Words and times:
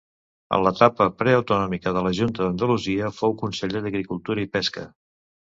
En 0.55 0.61
l'etapa 0.67 1.05
preautonòmica 1.19 1.93
de 1.97 2.01
la 2.07 2.13
Junta 2.21 2.41
d'Andalusia 2.47 3.11
fou 3.19 3.37
Conseller 3.43 3.85
d'Agricultura 3.85 4.45
i 4.49 4.53
Pesca. 4.57 4.89